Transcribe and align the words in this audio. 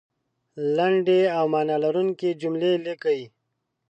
لنډې 0.75 1.21
او 1.37 1.45
معنا 1.53 1.75
لرونکې 1.83 2.29
جملې 2.41 2.71
لیکئ 2.85 3.21